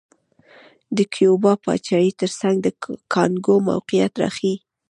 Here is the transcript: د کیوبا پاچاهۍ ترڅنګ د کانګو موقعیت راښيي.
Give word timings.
د 0.97 0.97
کیوبا 1.13 1.53
پاچاهۍ 1.63 2.09
ترڅنګ 2.19 2.55
د 2.61 2.67
کانګو 3.13 3.55
موقعیت 3.69 4.13
راښيي. 4.21 4.55